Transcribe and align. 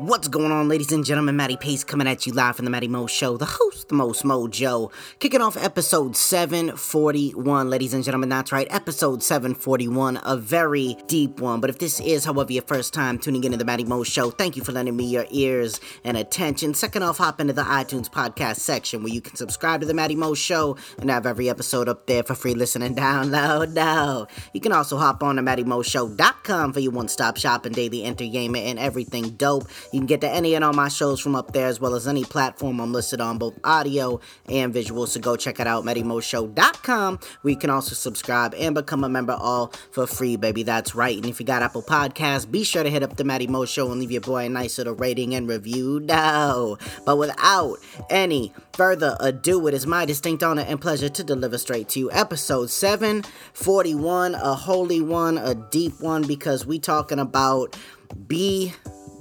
What's 0.00 0.28
going 0.28 0.50
on, 0.50 0.66
ladies 0.66 0.92
and 0.92 1.04
gentlemen? 1.04 1.36
Matty 1.36 1.58
Pace 1.58 1.84
coming 1.84 2.06
at 2.06 2.26
you 2.26 2.32
live 2.32 2.56
from 2.56 2.64
the 2.64 2.70
Matty 2.70 2.88
Mo 2.88 3.06
Show, 3.06 3.36
the 3.36 3.44
host, 3.44 3.88
the 3.88 3.94
most 3.94 4.24
mojo. 4.24 4.90
Kicking 5.18 5.42
off 5.42 5.58
episode 5.58 6.16
741, 6.16 7.68
ladies 7.68 7.92
and 7.92 8.02
gentlemen. 8.02 8.30
That's 8.30 8.50
right, 8.50 8.66
episode 8.70 9.22
741, 9.22 10.18
a 10.24 10.38
very 10.38 10.96
deep 11.06 11.38
one. 11.38 11.60
But 11.60 11.68
if 11.68 11.78
this 11.80 12.00
is, 12.00 12.24
however, 12.24 12.50
your 12.50 12.62
first 12.62 12.94
time 12.94 13.18
tuning 13.18 13.44
into 13.44 13.58
the 13.58 13.64
Matty 13.66 13.84
Mo 13.84 14.02
Show, 14.02 14.30
thank 14.30 14.56
you 14.56 14.64
for 14.64 14.72
lending 14.72 14.96
me 14.96 15.04
your 15.04 15.26
ears 15.32 15.78
and 16.02 16.16
attention. 16.16 16.72
Second 16.72 17.02
off, 17.02 17.18
hop 17.18 17.38
into 17.38 17.52
the 17.52 17.64
iTunes 17.64 18.08
podcast 18.08 18.56
section 18.56 19.02
where 19.02 19.12
you 19.12 19.20
can 19.20 19.36
subscribe 19.36 19.82
to 19.82 19.86
the 19.86 19.92
Matty 19.92 20.14
Mo 20.14 20.32
Show 20.32 20.78
and 20.98 21.10
have 21.10 21.26
every 21.26 21.50
episode 21.50 21.90
up 21.90 22.06
there 22.06 22.22
for 22.22 22.34
free 22.34 22.54
listening 22.54 22.94
download. 22.96 23.74
No, 23.74 24.28
you 24.54 24.62
can 24.62 24.72
also 24.72 24.96
hop 24.96 25.22
on 25.22 25.36
to 25.36 25.42
MattyMoShow.com 25.42 26.72
for 26.72 26.80
your 26.80 26.92
one 26.92 27.08
stop 27.08 27.36
shopping 27.36 27.72
daily 27.72 28.02
entertainment 28.02 28.64
and 28.64 28.78
everything 28.78 29.28
dope. 29.32 29.68
You 29.92 30.00
can 30.00 30.06
get 30.06 30.20
to 30.20 30.30
any 30.30 30.54
and 30.54 30.64
all 30.64 30.72
my 30.72 30.88
shows 30.88 31.20
from 31.20 31.34
up 31.34 31.52
there, 31.52 31.66
as 31.66 31.80
well 31.80 31.94
as 31.94 32.06
any 32.06 32.24
platform 32.24 32.80
I'm 32.80 32.92
listed 32.92 33.20
on, 33.20 33.38
both 33.38 33.58
audio 33.64 34.20
and 34.48 34.72
visual. 34.72 35.06
So 35.06 35.20
go 35.20 35.36
check 35.36 35.58
it 35.58 35.66
out, 35.66 35.84
MattyMoShow.com, 35.84 37.18
where 37.42 37.50
you 37.50 37.58
can 37.58 37.70
also 37.70 37.94
subscribe 37.94 38.54
and 38.54 38.74
become 38.74 39.02
a 39.02 39.08
member 39.08 39.32
all 39.32 39.72
for 39.90 40.06
free, 40.06 40.36
baby. 40.36 40.62
That's 40.62 40.94
right. 40.94 41.16
And 41.16 41.26
if 41.26 41.40
you 41.40 41.46
got 41.46 41.62
Apple 41.62 41.82
Podcasts, 41.82 42.50
be 42.50 42.62
sure 42.62 42.82
to 42.82 42.90
hit 42.90 43.02
up 43.02 43.16
the 43.16 43.24
Matty 43.24 43.46
Mo 43.46 43.64
Show 43.64 43.90
and 43.90 44.00
leave 44.00 44.12
your 44.12 44.20
boy 44.20 44.46
a 44.46 44.48
nice 44.48 44.78
little 44.78 44.94
rating 44.94 45.34
and 45.34 45.48
review. 45.48 46.00
No. 46.00 46.78
But 47.04 47.18
without 47.18 47.78
any 48.08 48.52
further 48.74 49.16
ado, 49.18 49.66
it 49.66 49.74
is 49.74 49.86
my 49.86 50.04
distinct 50.04 50.42
honor 50.42 50.62
and 50.62 50.80
pleasure 50.80 51.08
to 51.08 51.24
deliver 51.24 51.58
straight 51.58 51.88
to 51.90 51.98
you 51.98 52.10
episode 52.12 52.70
741, 52.70 54.34
a 54.34 54.54
holy 54.54 55.00
one, 55.00 55.36
a 55.38 55.54
deep 55.54 56.00
one, 56.00 56.26
because 56.26 56.64
we 56.64 56.78
talking 56.78 57.18
about 57.18 57.76
be 58.26 58.72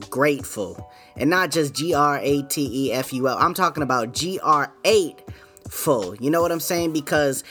grateful. 0.10 0.90
And 1.16 1.30
not 1.30 1.52
just 1.52 1.74
G 1.74 1.94
R 1.94 2.20
A 2.22 2.42
T 2.44 2.88
E 2.88 2.94
F 2.94 3.14
U 3.14 3.28
L. 3.28 3.38
I'm 3.38 3.54
talking 3.54 3.84
about 3.84 4.14
G 4.14 4.40
R 4.42 4.74
8 4.86 5.22
full. 5.70 6.16
You 6.16 6.30
know 6.30 6.42
what 6.42 6.52
I'm 6.52 6.60
saying? 6.60 6.94
Because 6.94 7.44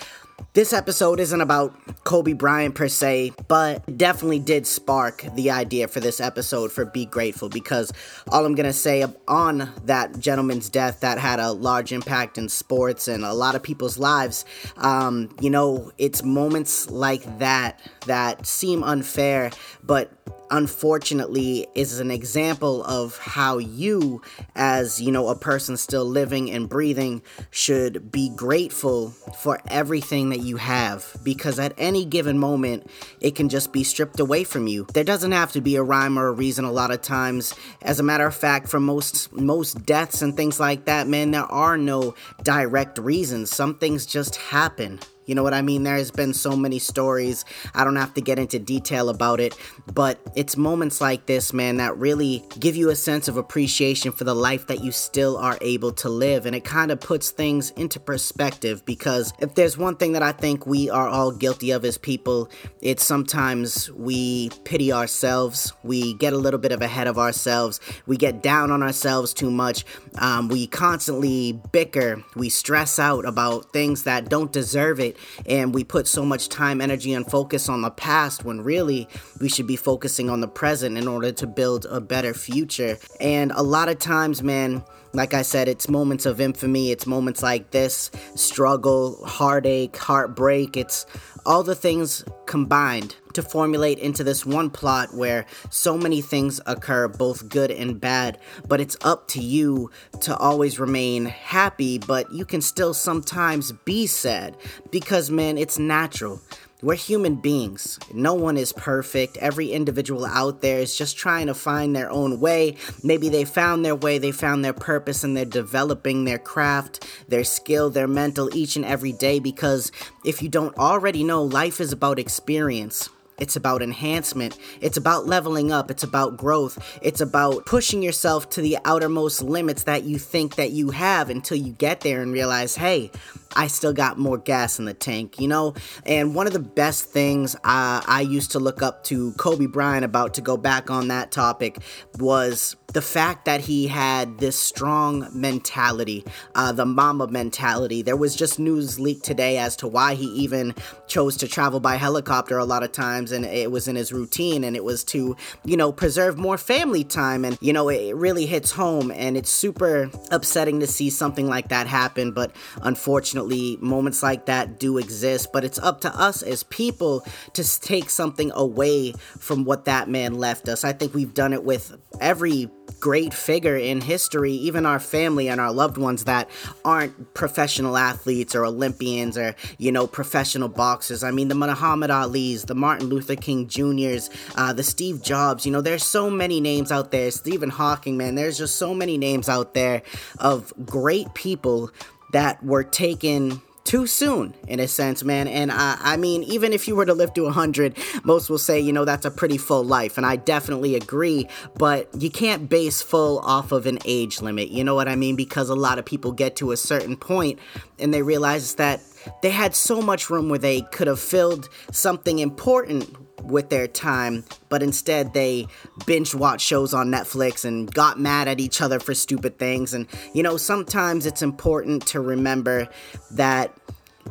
this 0.59 0.73
episode 0.73 1.20
isn't 1.20 1.41
about 1.41 1.73
Kobe 2.03 2.33
Bryant 2.33 2.75
per 2.75 2.89
se, 2.89 3.31
but 3.47 3.97
definitely 3.97 4.41
did 4.41 4.67
spark 4.67 5.25
the 5.37 5.53
idea 5.53 5.87
for 5.87 6.01
this 6.01 6.19
episode 6.19 6.73
for 6.73 6.84
Be 6.84 7.06
Grateful 7.06 7.48
because 7.48 7.92
all 8.33 8.45
I'm 8.45 8.56
gonna 8.56 8.73
say 8.73 9.05
on 9.29 9.70
that 9.84 10.19
gentleman's 10.19 10.69
death 10.69 10.98
that 10.98 11.17
had 11.17 11.39
a 11.39 11.53
large 11.53 11.92
impact 11.92 12.39
in 12.39 12.48
sports 12.48 13.06
and 13.06 13.25
a 13.25 13.34
lot 13.34 13.55
of 13.55 13.62
people's 13.62 13.98
lives, 13.98 14.45
um, 14.79 15.33
you 15.41 15.48
know, 15.48 15.92
it's 15.97 16.25
moments 16.25 16.91
like 16.91 17.39
that 17.39 17.81
that 18.06 18.45
seem 18.45 18.83
unfair, 18.83 19.53
but 19.84 20.11
unfortunately 20.51 21.67
is 21.75 22.01
an 22.01 22.11
example 22.11 22.83
of 22.84 23.19
how 23.19 23.59
you 23.59 24.23
as 24.55 25.01
you 25.01 25.12
know 25.12 25.29
a 25.29 25.36
person 25.36 25.77
still 25.77 26.05
living 26.05 26.51
and 26.51 26.69
breathing 26.69 27.23
should 27.51 28.11
be 28.11 28.31
grateful 28.31 29.11
for 29.11 29.61
everything 29.69 30.31
that 30.31 30.41
you 30.41 30.47
have 30.56 31.16
because 31.22 31.58
at 31.58 31.74
any 31.78 32.04
given 32.04 32.38
moment 32.38 32.91
it 33.20 33.34
can 33.34 33.48
just 33.48 33.72
be 33.72 33.84
stripped 33.84 34.20
away 34.20 34.44
from 34.44 34.66
you. 34.66 34.86
There 34.94 35.05
doesn't 35.05 35.32
have 35.32 35.52
to 35.52 35.60
be 35.60 35.77
a 35.77 35.82
rhyme 35.82 36.18
or 36.18 36.28
a 36.28 36.32
reason 36.32 36.64
a 36.64 36.72
lot 36.72 36.90
of 36.90 37.02
times. 37.02 37.55
As 37.82 38.00
a 38.00 38.02
matter 38.02 38.27
of 38.27 38.34
fact 38.34 38.68
for 38.68 38.80
most 38.80 39.32
most 39.32 39.84
deaths 39.84 40.22
and 40.22 40.36
things 40.36 40.58
like 40.58 40.86
that 40.86 41.06
man 41.06 41.30
there 41.30 41.42
are 41.42 41.77
no 41.77 42.14
direct 42.42 42.98
reasons. 42.98 43.50
Some 43.50 43.77
things 43.77 44.06
just 44.06 44.36
happen 44.36 45.00
you 45.28 45.34
know 45.34 45.42
what 45.42 45.52
I 45.52 45.60
mean? 45.60 45.82
There's 45.82 46.10
been 46.10 46.32
so 46.32 46.56
many 46.56 46.78
stories. 46.78 47.44
I 47.74 47.84
don't 47.84 47.96
have 47.96 48.14
to 48.14 48.22
get 48.22 48.38
into 48.38 48.58
detail 48.58 49.10
about 49.10 49.40
it, 49.40 49.54
but 49.92 50.18
it's 50.34 50.56
moments 50.56 51.02
like 51.02 51.26
this, 51.26 51.52
man, 51.52 51.76
that 51.76 51.98
really 51.98 52.42
give 52.58 52.76
you 52.76 52.88
a 52.88 52.96
sense 52.96 53.28
of 53.28 53.36
appreciation 53.36 54.10
for 54.10 54.24
the 54.24 54.34
life 54.34 54.68
that 54.68 54.82
you 54.82 54.90
still 54.90 55.36
are 55.36 55.58
able 55.60 55.92
to 55.92 56.08
live. 56.08 56.46
And 56.46 56.56
it 56.56 56.64
kind 56.64 56.90
of 56.90 56.98
puts 56.98 57.30
things 57.30 57.72
into 57.72 58.00
perspective 58.00 58.86
because 58.86 59.34
if 59.38 59.54
there's 59.54 59.76
one 59.76 59.96
thing 59.96 60.12
that 60.12 60.22
I 60.22 60.32
think 60.32 60.66
we 60.66 60.88
are 60.88 61.08
all 61.08 61.30
guilty 61.30 61.72
of 61.72 61.84
as 61.84 61.98
people, 61.98 62.48
it's 62.80 63.05
sometimes 63.05 63.90
we 63.92 64.48
pity 64.64 64.94
ourselves, 64.94 65.74
we 65.83 66.14
get 66.14 66.33
a 66.33 66.38
little 66.38 66.58
bit 66.58 66.72
of 66.72 66.80
ahead 66.80 67.06
of 67.06 67.18
ourselves, 67.18 67.80
we 68.06 68.17
get 68.17 68.42
down 68.42 68.70
on 68.70 68.83
ourselves 68.83 69.34
too 69.34 69.50
much, 69.50 69.84
um, 70.14 70.48
we 70.48 70.67
constantly 70.67 71.61
bicker, 71.70 72.24
we 72.34 72.48
stress 72.48 72.98
out 72.98 73.27
about 73.27 73.74
things 73.74 74.05
that 74.05 74.30
don't 74.30 74.52
deserve 74.52 74.98
it 74.98 75.17
and 75.46 75.74
we 75.74 75.84
put 75.84 76.06
so 76.06 76.24
much 76.24 76.48
time, 76.48 76.80
energy, 76.80 77.12
and 77.12 77.29
focus 77.30 77.68
on 77.68 77.83
the 77.83 77.90
past 77.90 78.45
when 78.45 78.62
really 78.62 79.08
we 79.40 79.48
should 79.48 79.67
be 79.67 79.77
focusing 79.77 80.30
on 80.30 80.40
the 80.40 80.48
present 80.48 80.96
in 80.96 81.08
order 81.08 81.33
to 81.33 81.46
build 81.46 81.86
a 81.86 82.01
better 82.01 82.34
future. 82.34 82.98
And 83.20 83.52
a 83.52 83.62
lot 83.62 83.89
of 83.89 83.98
times, 83.98 84.42
man, 84.42 84.83
like 85.12 85.34
I 85.34 85.42
said, 85.42 85.68
it's 85.68 85.89
moments 85.89 86.27
of 86.27 86.40
infamy, 86.40 86.90
it's 86.90 87.06
moments 87.06 87.42
like 87.42 87.70
this 87.70 88.11
struggle, 88.34 89.24
heartache, 89.24 89.96
heartbreak, 89.96 90.77
it's 90.77 91.06
all 91.46 91.62
the 91.62 91.74
things 91.74 92.24
combined 92.46 93.17
to 93.38 93.42
formulate 93.42 94.00
into 94.00 94.24
this 94.24 94.44
one 94.44 94.68
plot 94.68 95.14
where 95.14 95.46
so 95.70 95.96
many 95.96 96.20
things 96.20 96.60
occur, 96.66 97.06
both 97.06 97.48
good 97.48 97.70
and 97.70 98.00
bad. 98.00 98.36
But 98.66 98.80
it's 98.80 98.96
up 99.02 99.28
to 99.28 99.40
you 99.40 99.92
to 100.22 100.36
always 100.36 100.80
remain 100.80 101.26
happy, 101.26 101.98
but 101.98 102.32
you 102.32 102.44
can 102.44 102.60
still 102.60 102.92
sometimes 102.92 103.70
be 103.70 104.08
sad 104.08 104.56
because, 104.90 105.30
man, 105.30 105.56
it's 105.56 105.78
natural. 105.78 106.40
We're 106.82 106.96
human 106.96 107.36
beings. 107.36 108.00
No 108.12 108.34
one 108.34 108.56
is 108.56 108.72
perfect. 108.72 109.36
Every 109.36 109.70
individual 109.70 110.24
out 110.24 110.60
there 110.60 110.80
is 110.80 110.98
just 110.98 111.16
trying 111.16 111.46
to 111.46 111.55
find 111.55 111.94
their 111.94 112.10
own 112.10 112.40
way. 112.40 112.76
Maybe 113.05 113.28
they 113.28 113.44
found 113.44 113.84
their 113.84 113.96
way, 113.96 114.18
they 114.18 114.32
found 114.32 114.64
their 114.64 114.72
purpose, 114.72 115.22
and 115.22 115.36
they're 115.36 115.44
developing 115.44 116.24
their 116.24 116.38
craft, 116.38 117.06
their 117.28 117.44
skill, 117.44 117.88
their 117.90 118.08
mental 118.08 118.52
each 118.52 118.74
and 118.74 118.84
every 118.84 119.12
day. 119.12 119.38
Because 119.38 119.92
if 120.24 120.42
you 120.42 120.48
don't 120.48 120.76
already 120.76 121.22
know, 121.22 121.44
life 121.44 121.80
is 121.80 121.92
about 121.92 122.18
experience. 122.18 123.10
It's 123.38 123.56
about 123.56 123.82
enhancement. 123.82 124.58
It's 124.80 124.96
about 124.96 125.26
leveling 125.26 125.72
up. 125.72 125.90
It's 125.90 126.02
about 126.02 126.36
growth. 126.36 126.98
It's 127.02 127.20
about 127.20 127.66
pushing 127.66 128.02
yourself 128.02 128.50
to 128.50 128.60
the 128.60 128.78
outermost 128.84 129.43
limits 129.43 129.84
that 129.84 130.04
you 130.04 130.19
think 130.19 130.56
that 130.56 130.72
you 130.72 130.90
have 130.90 131.31
until 131.31 131.56
you 131.56 131.72
get 131.72 132.00
there 132.00 132.20
and 132.20 132.32
realize, 132.32 132.76
hey, 132.76 133.10
I 133.56 133.66
still 133.69 133.93
got 133.93 134.19
more 134.19 134.38
gas 134.38 134.78
in 134.78 134.84
the 134.84 134.94
tank, 134.94 135.40
you 135.40 135.49
know? 135.49 135.75
And 136.04 136.34
one 136.34 136.46
of 136.46 136.52
the 136.52 136.58
best 136.58 137.06
things 137.06 137.56
I, 137.64 138.04
I 138.06 138.20
used 138.20 138.52
to 138.52 138.58
look 138.58 138.82
up 138.82 139.04
to 139.04 139.32
Kobe 139.32 139.66
Bryant 139.66 140.05
about 140.05 140.34
to 140.34 140.40
go 140.40 140.56
back 140.56 140.90
on 140.90 141.08
that 141.08 141.32
topic 141.32 141.78
was 142.19 142.76
the 142.94 143.02
fact 143.02 143.44
that 143.44 143.60
he 143.60 143.87
had 143.87 144.38
this 144.38 144.58
strong 144.58 145.28
mentality, 145.32 146.25
uh, 146.55 146.72
the 146.72 146.87
Mamba 146.87 147.28
mentality. 147.28 148.00
There 148.00 148.16
was 148.16 148.34
just 148.34 148.58
news 148.58 148.99
leaked 148.99 149.25
today 149.25 149.58
as 149.58 149.76
to 149.76 149.88
why 149.88 150.14
he 150.14 150.26
even 150.26 150.75
chose 151.06 151.37
to 151.38 151.49
travel 151.49 151.81
by 151.81 151.96
helicopter 151.96 152.56
a 152.56 152.64
lot 152.64 152.82
of 152.82 152.93
times, 152.93 153.27
and 153.32 153.44
it 153.44 153.70
was 153.70 153.88
in 153.88 153.96
his 153.96 154.12
routine, 154.12 154.64
and 154.64 154.76
it 154.76 154.84
was 154.84 155.05
to, 155.05 155.37
you 155.64 155.76
know, 155.76 155.93
preserve 155.93 156.38
more 156.38 156.58
family 156.58 157.05
time. 157.05 157.44
And, 157.44 157.58
you 157.61 157.72
know, 157.72 157.88
it 157.88 158.14
really 158.14 158.46
hits 158.46 158.72
home, 158.72 159.11
and 159.11 159.37
it's 159.37 159.50
super 159.50 160.11
upsetting 160.31 160.81
to 160.81 160.87
see 160.87 161.11
something 161.11 161.49
like 161.49 161.69
that 161.69 161.87
happen. 161.87 162.32
But 162.32 162.52
unfortunately, 162.82 163.78
moments 163.81 164.22
like 164.22 164.46
that 164.46 164.78
do 164.78 164.99
exist. 164.99 165.52
But 165.52 165.64
it's 165.64 165.78
up 165.78 166.00
to 166.02 166.14
us 166.14 166.43
as 166.43 166.62
people 166.64 167.25
to 167.55 167.81
take 167.81 168.11
something 168.11 168.50
away 168.55 169.12
from 169.38 169.64
what 169.64 169.84
that 169.87 170.08
man 170.08 170.34
left 170.34 170.69
us. 170.69 170.84
I 170.84 170.93
think 170.93 171.14
we've 171.14 171.34
done 171.34 171.52
it 171.52 171.64
with 171.64 171.96
every 172.20 172.70
great 173.00 173.32
figure 173.32 173.76
in 173.76 174.00
history, 174.00 174.53
even 174.53 174.87
our 174.87 174.99
family 174.99 175.49
and 175.49 175.61
our 175.61 175.73
loved 175.73 175.99
ones 175.99 176.25
that 176.25 176.49
aren't 176.85 177.35
professional 177.35 177.97
athletes 177.97 178.55
or 178.55 178.64
Olympians 178.64 179.38
or, 179.38 179.55
you 179.79 179.93
know, 179.93 180.06
professional 180.06 180.69
boxers. 180.69 181.23
I 181.23 181.31
mean, 181.31 181.49
the 181.49 181.55
Muhammad 181.55 182.11
Ali's, 182.11 182.64
the 182.64 182.75
Martin 182.75 183.09
Luther 183.09 183.37
King 183.37 183.69
Jr.'s, 183.69 184.31
uh, 184.56 184.73
the 184.73 184.82
Steve 184.82 185.23
Jobs, 185.23 185.64
you 185.64 185.73
know, 185.73 185.81
there's 185.81 186.05
so 186.05 186.31
many 186.31 186.61
names 186.61 186.91
out 186.91 187.11
there. 187.11 187.31
Stephen 187.31 187.70
Hawking, 187.70 188.17
man, 188.17 188.35
there's 188.35 188.59
just 188.59 188.76
so 188.76 188.94
many 188.94 189.19
names 189.19 189.49
out 189.49 189.75
there 189.75 190.03
of 190.39 190.73
great 190.85 191.33
people 191.35 191.91
that 192.33 192.62
were 192.62 192.85
taken 192.85 193.62
too 193.88 194.06
soon 194.06 194.55
in 194.67 194.81
a 194.81 194.87
sense 194.87 195.25
man. 195.25 195.49
And 195.49 195.73
I, 195.73 195.96
I 195.99 196.17
mean 196.19 196.43
even 196.43 196.75
if 196.75 196.87
you 196.87 196.94
were 196.94 197.06
to 197.06 197.14
live 197.14 197.32
to 197.35 197.44
100 197.44 197.96
most 198.23 198.50
will 198.50 198.58
say 198.58 198.79
you 198.79 198.93
know 198.93 199.06
that's 199.06 199.25
a 199.25 199.31
pretty 199.31 199.56
full 199.56 199.82
life 199.82 200.19
and 200.19 200.26
i 200.26 200.37
definitely 200.37 200.94
agree 200.94 201.49
but 201.76 202.08
you 202.20 202.31
can't 202.31 202.69
base 202.69 203.00
full 203.00 203.38
off 203.40 203.73
of 203.73 203.87
an 203.87 203.99
age 204.05 204.43
limit 204.43 204.69
you 204.69 204.85
know 204.85 204.94
what 204.94 205.08
i 205.08 205.17
mean? 205.17 205.37
Because 205.37 205.70
a 205.70 205.75
lot 205.75 205.99
of 205.99 206.05
people 206.05 206.32
get 206.32 206.56
to 206.56 206.73
a 206.73 206.76
certain 206.76 207.17
point 207.17 207.58
and 207.99 208.12
they 208.12 208.23
realize 208.23 208.75
that 208.75 209.00
they 209.43 209.50
had 209.50 209.75
so 209.75 210.02
much 210.02 210.29
room 210.29 210.50
where 210.50 210.58
they 210.58 210.82
could 210.82 211.06
have 211.06 211.20
filled 211.20 211.69
something 211.91 212.38
important 212.41 213.08
with 213.43 213.70
their 213.70 213.87
time, 213.87 214.44
but 214.69 214.82
instead 214.82 215.32
they 215.35 215.67
binge 216.06 216.35
watch 216.35 216.61
shows 216.61 216.94
on 216.94 217.08
Netflix 217.08 217.64
and 217.64 217.93
got 217.93 218.19
mad 218.19 218.49
at 218.49 218.61
each 218.61 218.81
other 218.81 219.00
for 219.00 219.14
stupid 219.14 219.58
things. 219.58 219.94
And, 219.94 220.06
you 220.35 220.43
know, 220.43 220.56
sometimes 220.56 221.26
it's 221.26 221.43
important 221.43 222.06
to 222.08 222.20
remember 222.20 222.88
that 223.32 223.75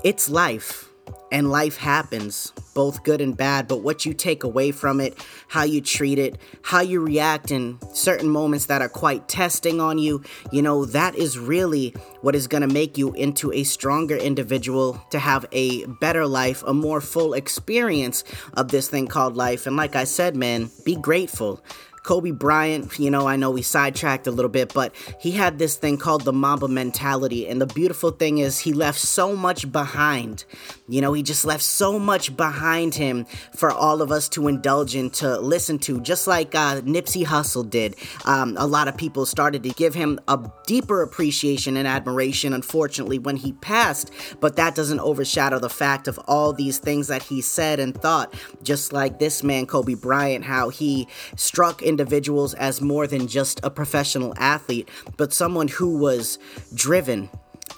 it's 0.03 0.29
life. 0.29 0.86
And 1.31 1.49
life 1.49 1.77
happens, 1.77 2.53
both 2.73 3.03
good 3.03 3.21
and 3.21 3.35
bad, 3.35 3.67
but 3.67 3.81
what 3.81 4.05
you 4.05 4.13
take 4.13 4.43
away 4.43 4.71
from 4.71 5.01
it, 5.01 5.17
how 5.47 5.63
you 5.63 5.81
treat 5.81 6.19
it, 6.19 6.37
how 6.61 6.79
you 6.79 6.99
react 6.99 7.51
in 7.51 7.77
certain 7.93 8.29
moments 8.29 8.67
that 8.67 8.81
are 8.81 8.89
quite 8.89 9.27
testing 9.27 9.81
on 9.81 9.97
you, 9.97 10.23
you 10.51 10.61
know, 10.61 10.85
that 10.85 11.15
is 11.15 11.37
really 11.37 11.89
what 12.21 12.35
is 12.35 12.47
going 12.47 12.61
to 12.61 12.73
make 12.73 12.97
you 12.97 13.13
into 13.13 13.51
a 13.51 13.63
stronger 13.63 14.15
individual 14.15 15.01
to 15.11 15.19
have 15.19 15.45
a 15.51 15.85
better 16.01 16.25
life, 16.25 16.63
a 16.65 16.73
more 16.73 17.01
full 17.01 17.33
experience 17.33 18.23
of 18.53 18.69
this 18.69 18.87
thing 18.87 19.07
called 19.07 19.35
life. 19.35 19.67
And 19.67 19.75
like 19.75 19.95
I 19.95 20.05
said, 20.05 20.35
man, 20.35 20.69
be 20.85 20.95
grateful. 20.95 21.61
Kobe 22.07 22.31
Bryant, 22.31 22.97
you 22.97 23.11
know, 23.11 23.27
I 23.27 23.35
know 23.35 23.51
we 23.51 23.61
sidetracked 23.61 24.27
a 24.27 24.31
little 24.31 24.47
bit, 24.47 24.73
but 24.73 24.95
he 25.19 25.31
had 25.31 25.59
this 25.59 25.75
thing 25.75 25.97
called 25.97 26.23
the 26.23 26.31
Mamba 26.31 26.69
mentality. 26.69 27.45
And 27.49 27.59
the 27.59 27.65
beautiful 27.65 28.11
thing 28.11 28.37
is, 28.37 28.59
he 28.59 28.71
left 28.71 28.97
so 29.01 29.35
much 29.35 29.69
behind. 29.73 30.45
You 30.87 31.01
know, 31.01 31.11
he 31.11 31.21
just 31.21 31.43
left 31.43 31.63
so 31.63 31.99
much 31.99 32.37
behind 32.37 32.95
him 32.95 33.25
for 33.53 33.69
all 33.69 34.01
of 34.01 34.09
us 34.09 34.29
to 34.29 34.47
indulge 34.47 34.95
in, 34.95 35.09
to 35.19 35.37
listen 35.41 35.79
to, 35.79 35.99
just 35.99 36.27
like 36.27 36.55
uh, 36.55 36.79
Nipsey 36.79 37.25
Hussle 37.25 37.69
did. 37.69 37.97
Um, 38.23 38.55
a 38.57 38.65
lot 38.65 38.87
of 38.87 38.95
people 38.95 39.25
started 39.25 39.63
to 39.63 39.69
give 39.71 39.93
him 39.93 40.17
a 40.29 40.39
deeper 40.65 41.01
appreciation 41.01 41.75
and 41.75 41.89
admiration, 41.89 42.53
unfortunately, 42.53 43.19
when 43.19 43.35
he 43.35 43.51
passed. 43.51 44.11
But 44.39 44.55
that 44.55 44.75
doesn't 44.75 45.01
overshadow 45.01 45.59
the 45.59 45.69
fact 45.69 46.07
of 46.07 46.17
all 46.25 46.53
these 46.53 46.77
things 46.77 47.09
that 47.09 47.23
he 47.23 47.41
said 47.41 47.81
and 47.81 47.93
thought, 47.93 48.33
just 48.63 48.93
like 48.93 49.19
this 49.19 49.43
man, 49.43 49.65
Kobe 49.65 49.95
Bryant, 49.95 50.45
how 50.45 50.69
he 50.69 51.09
struck 51.35 51.81
in 51.81 51.96
individuals 51.97 52.53
as 52.53 52.79
more 52.79 53.07
than 53.07 53.27
just 53.27 53.59
a 53.63 53.71
professional 53.71 54.31
athlete, 54.37 54.87
but 55.17 55.33
someone 55.33 55.67
who 55.67 55.97
was 55.97 56.37
driven 56.75 57.27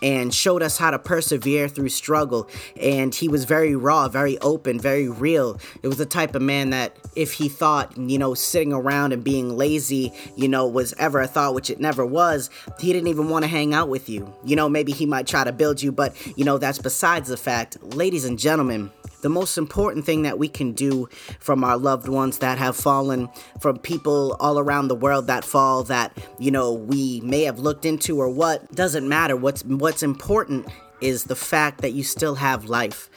and 0.01 0.33
showed 0.33 0.63
us 0.63 0.77
how 0.77 0.91
to 0.91 1.00
persevere 1.00 1.68
through 1.68 1.89
struggle. 1.89 2.50
And 2.80 3.13
he 3.13 3.27
was 3.27 3.45
very 3.45 3.75
raw, 3.75 4.07
very 4.07 4.38
open, 4.39 4.80
very 4.80 5.09
real. 5.09 5.59
It 5.83 5.88
was 5.88 5.97
the 5.97 6.06
type 6.06 6.36
of 6.36 6.41
man 6.41 6.69
that 6.69 6.97
if 7.15 7.33
he 7.33 7.50
thought, 7.50 7.97
you 7.97 8.18
know, 8.18 8.33
sitting 8.33 8.74
around 8.74 9.13
and 9.13 9.24
being 9.24 9.57
lazy, 9.57 10.13
you 10.36 10.47
know, 10.47 10.68
was 10.68 10.94
ever 10.94 11.19
a 11.19 11.27
thought, 11.27 11.53
which 11.53 11.69
it 11.69 11.80
never 11.80 12.06
was, 12.06 12.50
he 12.80 12.94
didn't 12.94 13.07
even 13.07 13.30
want 13.30 13.44
to 13.44 13.50
hang 13.50 13.74
out 13.74 13.89
with 13.89 14.09
you. 14.09 14.33
You 14.45 14.56
know, 14.56 14.69
maybe 14.69 14.91
he 14.91 15.06
might 15.06 15.27
try 15.27 15.44
to 15.44 15.51
build 15.51 15.81
you, 15.81 15.92
but, 15.92 16.15
you 16.38 16.45
know, 16.45 16.57
that's 16.57 16.80
besides 16.80 17.30
the 17.30 17.38
fact. 17.38 17.81
Ladies 17.83 18.25
and 18.25 18.39
gentlemen, 18.39 18.92
the 19.21 19.30
most 19.30 19.57
important 19.57 20.06
thing 20.06 20.21
that 20.21 20.39
we 20.39 20.47
can 20.47 20.71
do 20.71 21.09
from 21.39 21.63
our 21.63 21.77
loved 21.77 22.07
ones 22.07 22.38
that 22.39 22.57
have 22.57 22.75
fallen, 22.75 23.27
from 23.59 23.77
people 23.77 24.38
all 24.39 24.57
around 24.57 24.88
the 24.88 24.95
world 24.95 25.27
that 25.27 25.44
fall 25.44 25.83
that, 25.83 26.18
you 26.38 26.51
know, 26.51 26.71
we 26.71 27.19
may 27.21 27.44
have 27.44 27.59
looked 27.59 27.83
into 27.85 28.19
or 28.19 28.30
what, 28.30 28.74
doesn't 28.74 29.07
matter. 29.07 29.35
What's 29.35 29.63
what's 29.79 30.03
important 30.03 30.67
is 31.01 31.23
the 31.23 31.35
fact 31.35 31.81
that 31.81 31.91
you 31.91 32.03
still 32.03 32.35
have 32.35 32.65
life. 32.65 33.09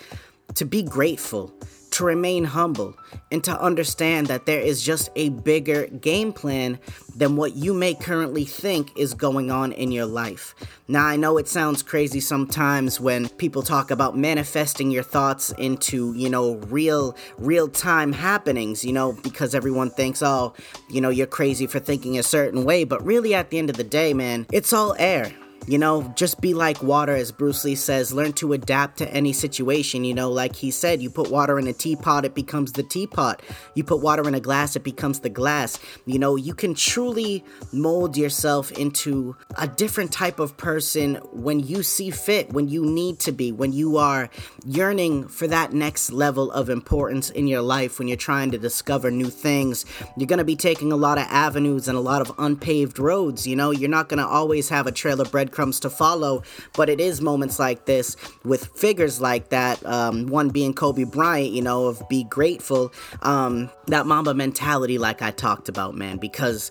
To 0.56 0.64
be 0.64 0.82
grateful, 0.82 1.53
to 1.93 2.05
remain 2.05 2.44
humble 2.44 2.97
and 3.31 3.44
to 3.44 3.61
understand 3.61 4.26
that 4.26 4.47
there 4.47 4.61
is 4.61 4.82
just 4.82 5.11
a 5.14 5.29
bigger 5.31 5.87
game 5.87 6.32
plan 6.32 6.79
than 7.14 7.37
what 7.37 7.55
you 7.55 7.75
may 7.75 7.94
currently 7.94 8.44
think 8.44 8.91
is 8.97 9.14
going 9.14 9.50
on 9.50 9.73
in 9.73 9.93
your 9.93 10.06
life. 10.06 10.55
Now, 10.88 11.06
I 11.06 11.17
know 11.17 11.38
it 11.38 11.49
sounds 11.49 11.82
crazy 11.82 12.20
sometimes 12.20 12.99
when 12.99 13.29
people 13.31 13.62
talk 13.62 13.91
about 13.91 14.17
manifesting 14.17 14.91
your 14.91 15.03
thoughts 15.03 15.53
into, 15.58 16.15
you 16.15 16.29
know, 16.29 16.56
real, 16.56 17.17
real 17.38 17.69
time 17.69 18.12
happenings, 18.12 18.85
you 18.85 18.93
know, 18.93 19.12
because 19.23 19.55
everyone 19.55 19.91
thinks, 19.91 20.23
oh, 20.23 20.55
you 20.91 21.00
know, 21.00 21.11
you're 21.11 21.26
crazy 21.26 21.67
for 21.67 21.79
thinking 21.79 22.19
a 22.19 22.23
certain 22.23 22.65
way. 22.65 22.85
But 22.85 23.05
really, 23.05 23.35
at 23.35 23.50
the 23.50 23.58
end 23.58 23.70
of 23.70 23.76
the 23.76 23.85
day, 23.85 24.15
man, 24.15 24.47
it's 24.50 24.73
all 24.73 24.94
air. 24.99 25.32
You 25.67 25.79
know, 25.79 26.12
just 26.17 26.41
be 26.41 26.55
like 26.55 26.82
water, 26.82 27.14
as 27.14 27.31
Bruce 27.31 27.64
Lee 27.64 27.76
says. 27.76 28.12
Learn 28.12 28.32
to 28.35 28.53
adapt 28.53 28.99
to 28.99 29.09
any 29.12 29.32
situation. 29.32 30.05
You 30.05 30.12
know, 30.12 30.31
like 30.31 30.56
he 30.56 30.70
said, 30.73 31.00
you 31.00 31.09
put 31.09 31.31
water 31.31 31.59
in 31.59 31.69
a 31.69 31.73
teapot, 31.73 32.25
it 32.25 32.35
becomes 32.35 32.73
the 32.73 32.82
teapot. 32.82 33.41
You 33.75 33.85
put 33.85 34.03
water 34.03 34.26
in 34.26 34.35
a 34.35 34.41
glass, 34.41 34.75
it 34.75 34.82
becomes 34.82 35.20
the 35.20 35.31
glass. 35.31 35.79
You 36.05 36.19
know, 36.19 36.35
you 36.35 36.53
can 36.53 36.75
truly 36.75 37.44
mold 37.73 38.17
yourself 38.17 38.73
into 38.73 39.37
a 39.56 39.69
different 39.69 40.12
type 40.12 40.41
of 40.41 40.56
person 40.56 41.17
when 41.32 41.61
you 41.61 41.85
see 41.85 42.11
fit, 42.11 42.53
when 42.53 42.69
you 42.69 42.85
need 42.85 43.20
to 43.20 43.32
be, 43.32 43.53
when 43.53 43.73
you 43.73 43.99
are 43.99 44.31
yearning 44.65 45.29
for 45.29 45.47
that 45.47 45.73
next 45.73 46.11
level 46.11 46.50
of 46.50 46.70
importance 46.70 47.31
in 47.31 47.47
your 47.47 47.62
life, 47.62 47.99
when 47.99 48.08
you're 48.08 48.17
trying 48.17 48.50
to 48.50 48.58
discover 48.58 49.11
new 49.11 49.31
things. 49.31 49.87
You're 50.17 50.26
going 50.26 50.38
to 50.38 50.44
be 50.44 50.56
taking 50.56 50.91
a 50.91 50.97
lot 50.97 51.19
of 51.19 51.26
avenues 51.29 51.87
and 51.87 51.97
a 51.97 52.00
lot 52.00 52.20
of 52.20 52.32
unpaved 52.38 52.99
roads. 52.99 53.47
You 53.47 53.55
know, 53.55 53.70
you're 53.70 53.88
not 53.88 54.08
going 54.08 54.19
to 54.19 54.26
always 54.26 54.69
have 54.69 54.88
a 54.88 54.93
trail 54.93 55.20
of 55.20 55.31
bread 55.31 55.52
breadcrumbs 55.53 55.81
to 55.81 55.91
follow. 55.91 56.43
But 56.75 56.89
it 56.89 57.01
is 57.01 57.21
moments 57.21 57.59
like 57.59 57.85
this 57.85 58.17
with 58.45 58.67
figures 58.77 59.21
like 59.21 59.51
that, 59.51 59.85
um, 59.87 60.27
one 60.27 60.49
being 60.49 60.75
Kobe 60.75 61.05
Bryant, 61.05 61.53
you 61.53 61.63
know, 61.63 61.87
of 61.87 62.03
be 62.09 62.25
grateful, 62.25 62.93
um, 63.23 63.71
that 63.87 64.07
Mamba 64.07 64.35
mentality, 64.35 64.99
like 64.99 65.23
I 65.23 65.31
talked 65.31 65.69
about, 65.69 65.95
man, 65.95 66.17
because 66.17 66.71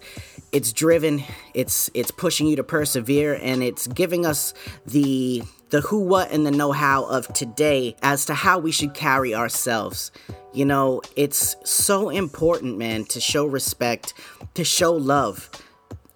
it's 0.52 0.74
driven, 0.74 1.24
it's 1.54 1.90
it's 1.94 2.12
pushing 2.12 2.48
you 2.48 2.56
to 2.58 2.64
persevere, 2.64 3.40
and 3.42 3.64
it's 3.64 3.88
giving 3.88 4.26
us 4.26 4.54
the 4.86 5.44
the 5.70 5.82
who, 5.82 6.02
what, 6.02 6.32
and 6.32 6.46
the 6.46 6.52
know 6.52 6.74
how 6.74 7.06
of 7.06 7.32
today 7.34 7.96
as 8.02 8.26
to 8.26 8.34
how 8.34 8.60
we 8.60 8.72
should 8.72 8.94
carry 8.94 9.34
ourselves. 9.34 10.12
You 10.54 10.66
know, 10.66 11.02
it's 11.16 11.56
so 11.64 12.10
important, 12.10 12.78
man, 12.78 13.06
to 13.06 13.22
show 13.22 13.46
respect, 13.46 14.14
to 14.56 14.66
show 14.66 14.92
love, 14.92 15.50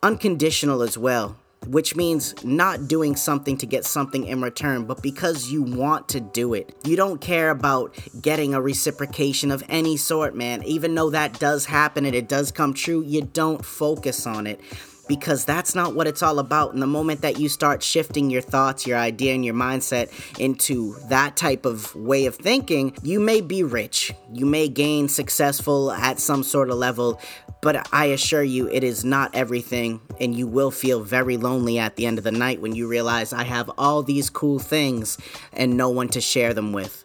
unconditional 0.03 0.81
as 0.81 0.97
well 0.97 1.37
which 1.67 1.95
means 1.95 2.35
not 2.43 2.87
doing 2.87 3.15
something 3.15 3.57
to 3.57 3.65
get 3.65 3.85
something 3.85 4.25
in 4.25 4.41
return, 4.41 4.85
but 4.85 5.01
because 5.01 5.51
you 5.51 5.61
want 5.61 6.09
to 6.09 6.19
do 6.19 6.53
it. 6.53 6.75
You 6.83 6.95
don't 6.95 7.19
care 7.19 7.49
about 7.49 7.95
getting 8.21 8.53
a 8.53 8.61
reciprocation 8.61 9.51
of 9.51 9.63
any 9.69 9.97
sort, 9.97 10.35
man. 10.35 10.63
Even 10.63 10.95
though 10.95 11.09
that 11.09 11.39
does 11.39 11.65
happen 11.65 12.05
and 12.05 12.15
it 12.15 12.27
does 12.27 12.51
come 12.51 12.73
true, 12.73 13.01
you 13.01 13.21
don't 13.21 13.63
focus 13.63 14.25
on 14.25 14.47
it 14.47 14.59
because 15.07 15.45
that's 15.45 15.75
not 15.75 15.95
what 15.95 16.07
it's 16.07 16.23
all 16.23 16.39
about. 16.39 16.73
And 16.73 16.81
the 16.81 16.87
moment 16.87 17.21
that 17.21 17.39
you 17.39 17.49
start 17.49 17.83
shifting 17.83 18.29
your 18.29 18.41
thoughts, 18.41 18.87
your 18.87 18.97
idea, 18.97 19.33
and 19.33 19.45
your 19.45 19.53
mindset 19.53 20.09
into 20.39 20.95
that 21.09 21.37
type 21.37 21.65
of 21.65 21.95
way 21.95 22.25
of 22.25 22.35
thinking, 22.35 22.95
you 23.03 23.19
may 23.19 23.41
be 23.41 23.63
rich. 23.63 24.13
You 24.31 24.45
may 24.45 24.67
gain 24.67 25.07
successful 25.07 25.91
at 25.91 26.19
some 26.19 26.43
sort 26.43 26.69
of 26.69 26.77
level, 26.77 27.21
but 27.61 27.87
I 27.93 28.05
assure 28.05 28.43
you, 28.43 28.67
it 28.69 28.83
is 28.83 29.03
not 29.05 29.33
everything, 29.33 30.01
and 30.19 30.35
you 30.35 30.47
will 30.47 30.71
feel 30.71 31.01
very 31.01 31.37
lonely 31.37 31.79
at 31.79 31.95
the 31.95 32.05
end 32.05 32.17
of 32.17 32.23
the 32.23 32.31
night 32.31 32.61
when 32.61 32.75
you 32.75 32.87
realize 32.87 33.33
I 33.33 33.43
have 33.43 33.71
all 33.77 34.03
these 34.03 34.29
cool 34.29 34.59
things 34.59 35.17
and 35.53 35.77
no 35.77 35.89
one 35.89 36.09
to 36.09 36.21
share 36.21 36.53
them 36.53 36.73
with. 36.73 37.04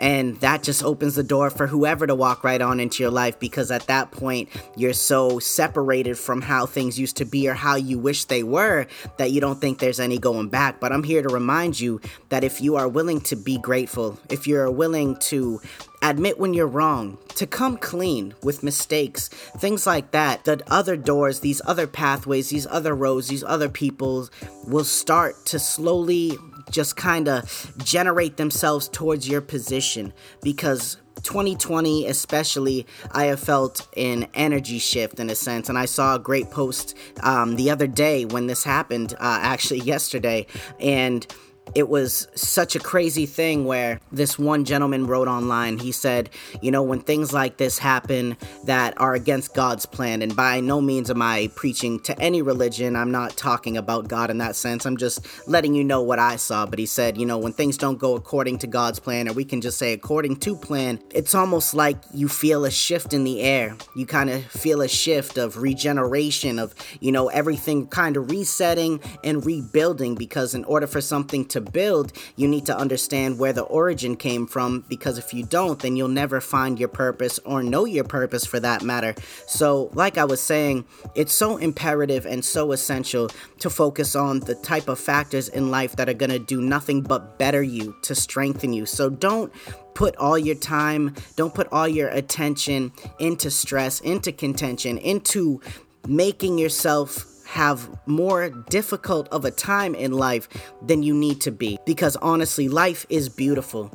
And 0.00 0.40
that 0.40 0.62
just 0.62 0.82
opens 0.82 1.14
the 1.14 1.22
door 1.22 1.50
for 1.50 1.66
whoever 1.66 2.06
to 2.06 2.14
walk 2.14 2.42
right 2.42 2.60
on 2.60 2.80
into 2.80 3.02
your 3.02 3.12
life 3.12 3.38
because 3.38 3.70
at 3.70 3.86
that 3.86 4.10
point, 4.10 4.48
you're 4.74 4.94
so 4.94 5.38
separated 5.38 6.18
from 6.18 6.40
how 6.40 6.64
things 6.64 6.98
used 6.98 7.18
to 7.18 7.26
be 7.26 7.48
or 7.48 7.54
how 7.54 7.76
you 7.76 7.98
wish 7.98 8.24
they 8.24 8.42
were 8.42 8.86
that 9.18 9.30
you 9.30 9.42
don't 9.42 9.60
think 9.60 9.78
there's 9.78 10.00
any 10.00 10.18
going 10.18 10.48
back. 10.48 10.80
But 10.80 10.92
I'm 10.92 11.04
here 11.04 11.20
to 11.22 11.28
remind 11.28 11.78
you 11.78 12.00
that 12.30 12.42
if 12.42 12.62
you 12.62 12.76
are 12.76 12.88
willing 12.88 13.20
to 13.22 13.36
be 13.36 13.58
grateful, 13.58 14.18
if 14.30 14.46
you're 14.46 14.70
willing 14.70 15.16
to 15.16 15.60
admit 16.02 16.38
when 16.38 16.54
you're 16.54 16.66
wrong, 16.66 17.18
to 17.34 17.46
come 17.46 17.76
clean 17.76 18.34
with 18.42 18.62
mistakes, 18.62 19.28
things 19.28 19.86
like 19.86 20.12
that, 20.12 20.44
that 20.44 20.62
other 20.68 20.96
doors, 20.96 21.40
these 21.40 21.60
other 21.66 21.86
pathways, 21.86 22.48
these 22.48 22.66
other 22.66 22.94
roads, 22.94 23.28
these 23.28 23.44
other 23.44 23.68
people 23.68 24.28
will 24.66 24.84
start 24.84 25.44
to 25.46 25.58
slowly 25.58 26.38
just 26.70 26.96
kind 26.96 27.28
of 27.28 27.72
generate 27.78 28.36
themselves 28.36 28.88
towards 28.88 29.28
your 29.28 29.40
position. 29.40 30.12
Because 30.42 30.96
2020 31.22 32.06
especially 32.06 32.86
i 33.12 33.24
have 33.24 33.38
felt 33.38 33.86
an 33.94 34.26
energy 34.32 34.78
shift 34.78 35.20
in 35.20 35.28
a 35.28 35.34
sense. 35.34 35.68
And 35.68 35.76
i 35.76 35.84
saw 35.84 36.14
a 36.14 36.18
great 36.18 36.50
post 36.50 36.96
um, 37.22 37.56
the 37.56 37.70
other 37.70 37.86
day 37.86 38.24
when 38.24 38.46
this 38.46 38.64
happened 38.64 39.12
uh, 39.14 39.38
actually 39.42 39.80
yesterday. 39.80 40.46
And 40.78 41.26
it 41.74 41.88
was 41.88 42.28
such 42.34 42.76
a 42.76 42.80
crazy 42.80 43.26
thing 43.26 43.64
where 43.64 44.00
this 44.12 44.38
one 44.38 44.64
gentleman 44.64 45.06
wrote 45.06 45.28
online. 45.28 45.78
He 45.78 45.92
said 45.92 46.30
you 46.60 46.70
know 46.70 46.82
when 46.82 47.00
things 47.00 47.32
like 47.32 47.56
this 47.56 47.78
happen 47.78 48.36
that 48.64 48.98
are 49.00 49.14
against 49.14 49.54
god's 49.54 49.86
plan 49.86 50.22
and 50.22 50.34
by 50.34 50.60
no 50.60 50.80
means 50.80 51.10
am 51.10 51.22
i 51.22 51.48
preaching 51.54 52.00
to 52.00 52.18
any 52.20 52.42
religion 52.42 52.96
i'm 52.96 53.10
not 53.10 53.36
talking 53.36 53.76
about 53.76 54.08
god 54.08 54.30
in 54.30 54.38
that 54.38 54.56
sense. 54.56 54.86
I'm 54.86 54.96
just 54.96 55.26
letting 55.48 55.74
you 55.74 55.84
know 55.84 56.02
what 56.02 56.18
i 56.18 56.36
saw. 56.36 56.66
But 56.66 56.78
he 56.78 56.86
said 56.86 57.16
you 57.16 57.26
know 57.26 57.38
when 57.38 57.52
things 57.52 57.76
don't 57.76 57.98
go 57.98 58.14
according 58.14 58.58
to 58.58 58.66
god's 58.66 58.98
plan 58.98 59.28
or 59.28 59.32
we 59.32 59.44
can 59.44 59.60
just 59.60 59.78
say 59.78 59.92
according 59.92 60.36
to 60.36 60.56
plan 60.56 60.98
it's 61.12 61.34
almost 61.34 61.74
like 61.74 61.96
you 62.12 62.28
feel 62.28 62.64
a 62.64 62.70
shift 62.70 63.12
in 63.12 63.24
the 63.24 63.40
air. 63.42 63.76
You 63.94 64.06
kind 64.06 64.30
of 64.30 64.44
feel 64.44 64.80
a 64.80 64.88
shift 64.88 65.38
of 65.38 65.58
regeneration 65.58 66.58
of 66.58 66.74
you 67.00 67.12
know 67.12 67.28
everything 67.28 67.86
kind 67.86 68.16
of 68.16 68.30
resetting 68.30 69.00
and 69.24 69.44
rebuilding 69.44 70.14
because 70.14 70.54
in 70.54 70.64
order 70.64 70.86
for 70.86 71.00
something 71.00 71.44
to 71.46 71.59
to 71.64 71.70
build, 71.70 72.12
you 72.36 72.48
need 72.48 72.66
to 72.66 72.76
understand 72.76 73.38
where 73.38 73.52
the 73.52 73.62
origin 73.62 74.16
came 74.16 74.46
from 74.46 74.84
because 74.88 75.18
if 75.18 75.32
you 75.34 75.44
don't, 75.44 75.78
then 75.80 75.96
you'll 75.96 76.08
never 76.08 76.40
find 76.40 76.78
your 76.78 76.88
purpose 76.88 77.38
or 77.44 77.62
know 77.62 77.84
your 77.84 78.04
purpose 78.04 78.44
for 78.44 78.60
that 78.60 78.82
matter. 78.82 79.14
So, 79.46 79.90
like 79.94 80.18
I 80.18 80.24
was 80.24 80.40
saying, 80.40 80.84
it's 81.14 81.32
so 81.32 81.56
imperative 81.56 82.26
and 82.26 82.44
so 82.44 82.72
essential 82.72 83.30
to 83.60 83.70
focus 83.70 84.14
on 84.16 84.40
the 84.40 84.54
type 84.54 84.88
of 84.88 84.98
factors 84.98 85.48
in 85.48 85.70
life 85.70 85.96
that 85.96 86.08
are 86.08 86.14
going 86.14 86.30
to 86.30 86.38
do 86.38 86.60
nothing 86.60 87.02
but 87.02 87.38
better 87.38 87.62
you, 87.62 87.94
to 88.02 88.14
strengthen 88.14 88.72
you. 88.72 88.86
So, 88.86 89.10
don't 89.10 89.52
put 89.94 90.16
all 90.16 90.38
your 90.38 90.54
time, 90.54 91.14
don't 91.36 91.54
put 91.54 91.68
all 91.72 91.88
your 91.88 92.08
attention 92.08 92.92
into 93.18 93.50
stress, 93.50 94.00
into 94.00 94.32
contention, 94.32 94.98
into 94.98 95.60
making 96.06 96.58
yourself 96.58 97.29
have 97.50 97.88
more 98.06 98.48
difficult 98.48 99.28
of 99.28 99.44
a 99.44 99.50
time 99.50 99.94
in 99.96 100.12
life 100.12 100.48
than 100.80 101.02
you 101.02 101.12
need 101.12 101.40
to 101.40 101.50
be. 101.50 101.78
Because 101.84 102.14
honestly, 102.16 102.68
life 102.68 103.04
is 103.08 103.28
beautiful. 103.28 103.90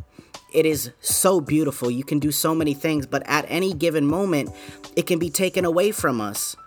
It 0.53 0.65
is 0.65 0.91
so 0.99 1.39
beautiful. 1.39 1.89
You 1.89 2.03
can 2.03 2.19
do 2.19 2.31
so 2.31 2.53
many 2.53 2.73
things, 2.73 3.05
but 3.05 3.23
at 3.25 3.45
any 3.47 3.73
given 3.73 4.05
moment, 4.05 4.49
it 4.97 5.07
can 5.07 5.19
be 5.19 5.29
taken 5.29 5.63
away 5.63 5.91
from 5.91 6.19
us. 6.19 6.57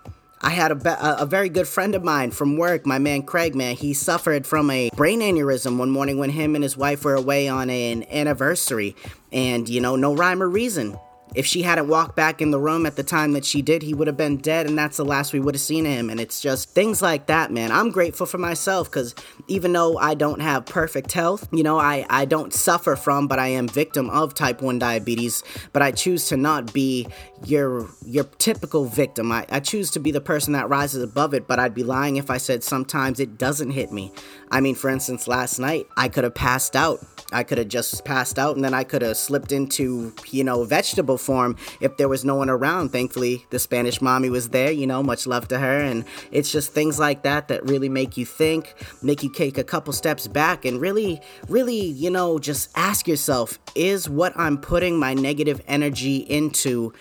I 0.40 0.50
had 0.50 0.70
a, 0.70 1.22
a 1.22 1.26
very 1.26 1.50
good 1.50 1.68
friend 1.68 1.94
of 1.94 2.02
mine 2.04 2.30
from 2.30 2.56
work, 2.56 2.86
my 2.86 2.98
man 2.98 3.22
Craig, 3.22 3.54
man. 3.54 3.76
He 3.76 3.92
suffered 3.92 4.46
from 4.46 4.70
a 4.70 4.88
brain 4.96 5.20
aneurysm 5.20 5.76
one 5.78 5.90
morning 5.90 6.18
when 6.18 6.30
him 6.30 6.54
and 6.54 6.62
his 6.62 6.76
wife 6.76 7.04
were 7.04 7.16
away 7.16 7.48
on 7.48 7.68
an 7.68 8.04
anniversary. 8.10 8.96
And, 9.30 9.68
you 9.68 9.80
know, 9.80 9.96
no 9.96 10.14
rhyme 10.14 10.42
or 10.42 10.48
reason. 10.48 10.96
If 11.38 11.46
she 11.46 11.62
hadn't 11.62 11.86
walked 11.86 12.16
back 12.16 12.42
in 12.42 12.50
the 12.50 12.58
room 12.58 12.84
at 12.84 12.96
the 12.96 13.04
time 13.04 13.30
that 13.34 13.44
she 13.44 13.62
did, 13.62 13.84
he 13.84 13.94
would 13.94 14.08
have 14.08 14.16
been 14.16 14.38
dead, 14.38 14.66
and 14.66 14.76
that's 14.76 14.96
the 14.96 15.04
last 15.04 15.32
we 15.32 15.38
would 15.38 15.54
have 15.54 15.62
seen 15.62 15.84
him. 15.84 16.10
And 16.10 16.18
it's 16.18 16.40
just 16.40 16.70
things 16.70 17.00
like 17.00 17.26
that, 17.26 17.52
man. 17.52 17.70
I'm 17.70 17.92
grateful 17.92 18.26
for 18.26 18.38
myself 18.38 18.90
because 18.90 19.14
even 19.46 19.72
though 19.72 19.96
I 19.98 20.14
don't 20.14 20.40
have 20.40 20.66
perfect 20.66 21.12
health, 21.12 21.46
you 21.52 21.62
know, 21.62 21.78
I, 21.78 22.04
I 22.10 22.24
don't 22.24 22.52
suffer 22.52 22.96
from, 22.96 23.28
but 23.28 23.38
I 23.38 23.46
am 23.46 23.68
victim 23.68 24.10
of 24.10 24.34
type 24.34 24.62
1 24.62 24.80
diabetes. 24.80 25.44
But 25.72 25.80
I 25.80 25.92
choose 25.92 26.26
to 26.26 26.36
not 26.36 26.72
be 26.72 27.06
your 27.44 27.86
your 28.04 28.24
typical 28.24 28.86
victim. 28.86 29.30
I, 29.30 29.46
I 29.48 29.60
choose 29.60 29.92
to 29.92 30.00
be 30.00 30.10
the 30.10 30.20
person 30.20 30.54
that 30.54 30.68
rises 30.68 31.04
above 31.04 31.34
it, 31.34 31.46
but 31.46 31.60
I'd 31.60 31.72
be 31.72 31.84
lying 31.84 32.16
if 32.16 32.30
I 32.30 32.38
said 32.38 32.64
sometimes 32.64 33.20
it 33.20 33.38
doesn't 33.38 33.70
hit 33.70 33.92
me. 33.92 34.10
I 34.50 34.60
mean, 34.60 34.74
for 34.74 34.90
instance, 34.90 35.28
last 35.28 35.60
night 35.60 35.86
I 35.96 36.08
could 36.08 36.24
have 36.24 36.34
passed 36.34 36.74
out 36.74 36.98
I 37.32 37.42
could 37.42 37.58
have 37.58 37.68
just 37.68 38.04
passed 38.04 38.38
out 38.38 38.56
and 38.56 38.64
then 38.64 38.72
I 38.72 38.84
could 38.84 39.02
have 39.02 39.16
slipped 39.16 39.52
into, 39.52 40.14
you 40.30 40.44
know, 40.44 40.64
vegetable 40.64 41.18
form 41.18 41.56
if 41.80 41.96
there 41.98 42.08
was 42.08 42.24
no 42.24 42.36
one 42.36 42.48
around. 42.48 42.88
Thankfully, 42.90 43.44
the 43.50 43.58
Spanish 43.58 44.00
mommy 44.00 44.30
was 44.30 44.48
there, 44.48 44.70
you 44.70 44.86
know, 44.86 45.02
much 45.02 45.26
love 45.26 45.48
to 45.48 45.58
her. 45.58 45.80
And 45.80 46.04
it's 46.30 46.50
just 46.50 46.72
things 46.72 46.98
like 46.98 47.22
that 47.24 47.48
that 47.48 47.64
really 47.68 47.88
make 47.88 48.16
you 48.16 48.24
think, 48.24 48.74
make 49.02 49.22
you 49.22 49.30
take 49.32 49.58
a 49.58 49.64
couple 49.64 49.92
steps 49.92 50.26
back 50.26 50.64
and 50.64 50.80
really, 50.80 51.20
really, 51.48 51.80
you 51.80 52.10
know, 52.10 52.38
just 52.38 52.70
ask 52.76 53.06
yourself 53.06 53.58
is 53.74 54.08
what 54.08 54.32
I'm 54.36 54.56
putting 54.56 54.98
my 54.98 55.12
negative 55.14 55.60
energy 55.66 56.16
into 56.16 56.92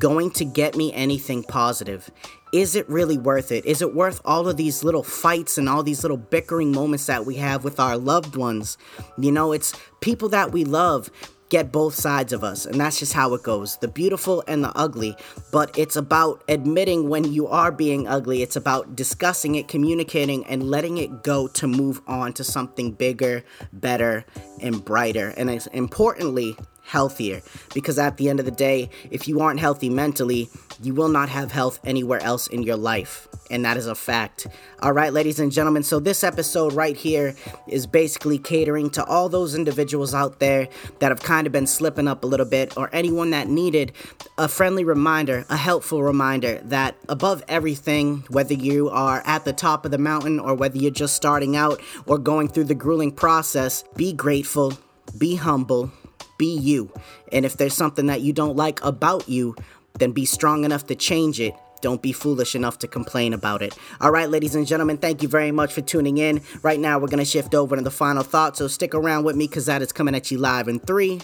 going 0.00 0.30
to 0.32 0.44
get 0.44 0.76
me 0.76 0.92
anything 0.92 1.42
positive? 1.42 2.10
Is 2.52 2.76
it 2.76 2.88
really 2.88 3.18
worth 3.18 3.50
it? 3.50 3.64
Is 3.66 3.82
it 3.82 3.94
worth 3.94 4.20
all 4.24 4.48
of 4.48 4.56
these 4.56 4.84
little 4.84 5.02
fights 5.02 5.58
and 5.58 5.68
all 5.68 5.82
these 5.82 6.02
little 6.02 6.16
bickering 6.16 6.72
moments 6.72 7.06
that 7.06 7.26
we 7.26 7.36
have 7.36 7.64
with 7.64 7.80
our 7.80 7.96
loved 7.96 8.36
ones? 8.36 8.78
You 9.18 9.32
know, 9.32 9.52
it's 9.52 9.74
people 10.00 10.28
that 10.30 10.52
we 10.52 10.64
love 10.64 11.10
get 11.48 11.70
both 11.70 11.94
sides 11.94 12.32
of 12.32 12.42
us, 12.42 12.66
and 12.66 12.80
that's 12.80 12.98
just 12.98 13.12
how 13.12 13.34
it 13.34 13.42
goes 13.42 13.76
the 13.78 13.88
beautiful 13.88 14.42
and 14.48 14.64
the 14.64 14.76
ugly. 14.76 15.16
But 15.52 15.76
it's 15.78 15.96
about 15.96 16.42
admitting 16.48 17.08
when 17.08 17.32
you 17.32 17.46
are 17.48 17.70
being 17.70 18.08
ugly, 18.08 18.42
it's 18.42 18.56
about 18.56 18.96
discussing 18.96 19.54
it, 19.54 19.68
communicating, 19.68 20.44
and 20.46 20.68
letting 20.70 20.98
it 20.98 21.22
go 21.22 21.48
to 21.48 21.66
move 21.66 22.00
on 22.06 22.32
to 22.34 22.44
something 22.44 22.92
bigger, 22.92 23.44
better, 23.72 24.24
and 24.60 24.84
brighter. 24.84 25.34
And 25.36 25.50
it's 25.50 25.66
importantly, 25.68 26.56
healthier. 26.84 27.42
Because 27.74 27.98
at 27.98 28.16
the 28.16 28.28
end 28.28 28.38
of 28.38 28.46
the 28.46 28.52
day, 28.52 28.90
if 29.10 29.26
you 29.26 29.40
aren't 29.40 29.60
healthy 29.60 29.88
mentally, 29.88 30.48
you 30.82 30.94
will 30.94 31.08
not 31.08 31.28
have 31.28 31.50
health 31.50 31.80
anywhere 31.84 32.20
else 32.22 32.46
in 32.46 32.62
your 32.62 32.76
life. 32.76 33.26
And 33.50 33.64
that 33.64 33.76
is 33.76 33.86
a 33.86 33.94
fact. 33.94 34.46
All 34.80 34.92
right, 34.92 35.12
ladies 35.12 35.38
and 35.38 35.52
gentlemen. 35.52 35.82
So, 35.82 36.00
this 36.00 36.24
episode 36.24 36.72
right 36.72 36.96
here 36.96 37.34
is 37.68 37.86
basically 37.86 38.38
catering 38.38 38.90
to 38.90 39.04
all 39.04 39.28
those 39.28 39.54
individuals 39.54 40.14
out 40.14 40.40
there 40.40 40.68
that 40.98 41.10
have 41.10 41.20
kind 41.20 41.46
of 41.46 41.52
been 41.52 41.66
slipping 41.66 42.08
up 42.08 42.24
a 42.24 42.26
little 42.26 42.46
bit, 42.46 42.76
or 42.76 42.88
anyone 42.92 43.30
that 43.30 43.48
needed 43.48 43.92
a 44.38 44.48
friendly 44.48 44.82
reminder, 44.82 45.44
a 45.50 45.56
helpful 45.56 46.02
reminder 46.02 46.58
that 46.64 46.96
above 47.08 47.42
everything, 47.48 48.24
whether 48.28 48.54
you 48.54 48.88
are 48.88 49.22
at 49.26 49.44
the 49.44 49.52
top 49.52 49.84
of 49.84 49.90
the 49.90 49.98
mountain 49.98 50.40
or 50.40 50.54
whether 50.54 50.78
you're 50.78 50.90
just 50.90 51.14
starting 51.14 51.54
out 51.56 51.80
or 52.06 52.18
going 52.18 52.48
through 52.48 52.64
the 52.64 52.74
grueling 52.74 53.12
process, 53.12 53.84
be 53.94 54.12
grateful, 54.12 54.72
be 55.18 55.36
humble, 55.36 55.92
be 56.38 56.56
you. 56.56 56.92
And 57.32 57.44
if 57.44 57.56
there's 57.56 57.74
something 57.74 58.06
that 58.06 58.20
you 58.20 58.32
don't 58.32 58.56
like 58.56 58.82
about 58.84 59.28
you, 59.28 59.54
then 59.98 60.12
be 60.12 60.24
strong 60.24 60.64
enough 60.64 60.86
to 60.86 60.94
change 60.94 61.40
it. 61.40 61.54
Don't 61.80 62.00
be 62.00 62.12
foolish 62.12 62.54
enough 62.54 62.78
to 62.78 62.88
complain 62.88 63.34
about 63.34 63.60
it. 63.60 63.76
All 64.00 64.10
right, 64.10 64.30
ladies 64.30 64.54
and 64.54 64.66
gentlemen, 64.66 64.96
thank 64.96 65.22
you 65.22 65.28
very 65.28 65.50
much 65.52 65.72
for 65.72 65.82
tuning 65.82 66.16
in. 66.18 66.40
Right 66.62 66.80
now, 66.80 66.98
we're 66.98 67.08
going 67.08 67.18
to 67.18 67.24
shift 67.24 67.54
over 67.54 67.76
to 67.76 67.82
the 67.82 67.90
final 67.90 68.22
thought, 68.22 68.56
so 68.56 68.68
stick 68.68 68.94
around 68.94 69.24
with 69.24 69.36
me 69.36 69.46
because 69.46 69.66
that 69.66 69.82
is 69.82 69.92
coming 69.92 70.14
at 70.14 70.30
you 70.30 70.38
live 70.38 70.66
in 70.66 70.80
three, 70.80 71.20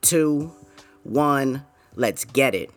two, 0.00 0.52
one. 1.02 1.66
Let's 1.94 2.24
get 2.24 2.54
it. 2.54 2.70